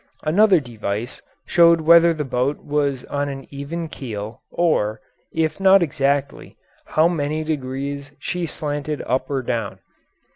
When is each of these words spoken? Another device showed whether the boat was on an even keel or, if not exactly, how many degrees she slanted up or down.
Another 0.23 0.59
device 0.59 1.21
showed 1.45 1.81
whether 1.81 2.11
the 2.11 2.23
boat 2.25 2.57
was 2.57 3.05
on 3.05 3.29
an 3.29 3.45
even 3.51 3.87
keel 3.87 4.41
or, 4.49 4.99
if 5.31 5.59
not 5.59 5.83
exactly, 5.83 6.57
how 6.87 7.07
many 7.07 7.43
degrees 7.43 8.09
she 8.17 8.47
slanted 8.47 9.03
up 9.05 9.29
or 9.29 9.43
down. 9.43 9.77